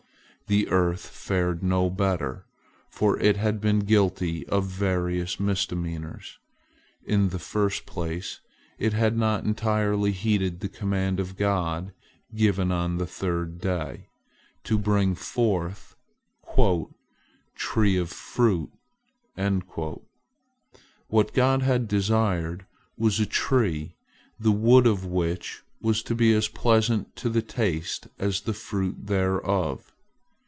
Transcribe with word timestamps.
The 0.47 0.67
earth 0.67 1.05
fared 1.07 1.63
no 1.63 1.89
better, 1.89 2.45
for 2.89 3.17
it 3.21 3.37
had 3.37 3.61
been 3.61 3.79
guilty 3.85 4.45
of 4.49 4.65
various 4.67 5.39
misdemeanors. 5.39 6.39
In 7.05 7.29
the 7.29 7.39
first 7.39 7.85
place, 7.85 8.41
it 8.77 8.91
had 8.91 9.15
not 9.17 9.45
entirely 9.45 10.11
heeded 10.11 10.59
the 10.59 10.67
command 10.67 11.21
of 11.21 11.37
God 11.37 11.93
given 12.35 12.69
on 12.69 12.97
the 12.97 13.05
third 13.05 13.61
day, 13.61 14.09
to 14.65 14.77
bring 14.77 15.15
forth 15.15 15.95
"tree 17.55 17.95
of 17.95 18.09
fruit." 18.09 18.71
What 21.07 21.33
God 21.33 21.61
had 21.61 21.87
desired 21.87 22.65
was 22.97 23.21
a 23.21 23.25
tree 23.25 23.95
the 24.37 24.51
wood 24.51 24.85
of 24.85 25.05
which 25.05 25.63
was 25.81 26.03
to 26.03 26.13
be 26.13 26.33
as 26.33 26.49
pleasant 26.49 27.15
to 27.15 27.29
the 27.29 27.41
taste 27.41 28.09
as 28.19 28.41
the 28.41 28.53
fruit 28.53 29.07
thereof. 29.07 29.87